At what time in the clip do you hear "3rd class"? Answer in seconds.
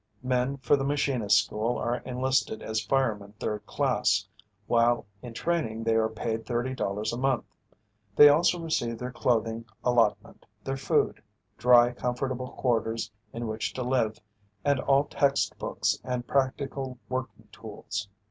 3.39-4.27